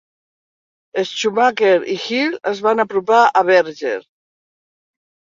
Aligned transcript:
Schumacher 1.09 1.73
i 1.95 1.97
Hill 2.05 2.33
es 2.51 2.61
van 2.67 2.81
apropar 2.85 3.19
a 3.27 3.43
Berger. 3.51 3.93